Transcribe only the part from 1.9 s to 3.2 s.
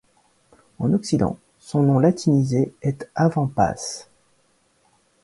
latinisé est